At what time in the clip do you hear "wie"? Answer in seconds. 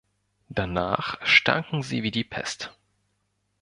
2.01-2.09